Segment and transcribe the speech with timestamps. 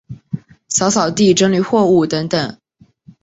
[0.67, 2.57] 扫扫地、整理货物等等